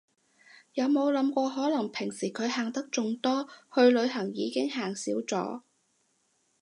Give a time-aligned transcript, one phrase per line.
[0.73, 5.61] 有冇諗過可能平時佢行得仲多，去旅行已經行少咗